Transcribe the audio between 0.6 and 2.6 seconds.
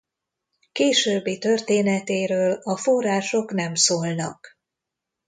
Későbbi történetéről